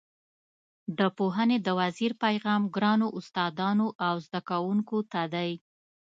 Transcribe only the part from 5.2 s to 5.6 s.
دی.